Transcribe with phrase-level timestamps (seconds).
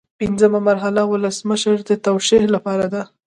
[0.19, 3.01] پنځمه مرحله ولسمشر ته د توشیح لپاره ده.